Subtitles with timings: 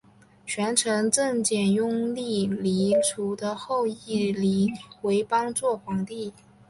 [0.47, 4.67] 权臣郑检拥立黎除的后裔黎
[5.03, 6.33] 维邦做皇帝。